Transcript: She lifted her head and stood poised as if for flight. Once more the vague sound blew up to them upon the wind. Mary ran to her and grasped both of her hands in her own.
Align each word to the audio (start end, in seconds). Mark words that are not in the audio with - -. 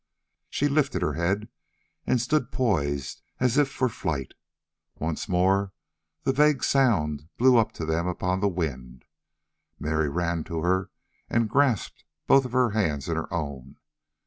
She 0.49 0.67
lifted 0.67 1.03
her 1.03 1.13
head 1.13 1.47
and 2.07 2.19
stood 2.19 2.51
poised 2.51 3.21
as 3.39 3.59
if 3.59 3.69
for 3.69 3.87
flight. 3.87 4.31
Once 4.95 5.29
more 5.29 5.73
the 6.23 6.33
vague 6.33 6.63
sound 6.63 7.29
blew 7.37 7.57
up 7.57 7.71
to 7.73 7.85
them 7.85 8.07
upon 8.07 8.39
the 8.39 8.47
wind. 8.49 9.05
Mary 9.79 10.09
ran 10.09 10.43
to 10.45 10.61
her 10.61 10.89
and 11.29 11.47
grasped 11.47 12.03
both 12.25 12.45
of 12.45 12.51
her 12.51 12.71
hands 12.71 13.07
in 13.09 13.15
her 13.15 13.31
own. 13.31 13.77